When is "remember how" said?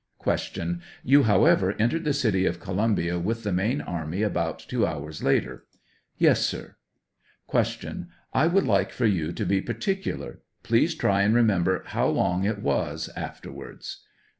11.35-12.07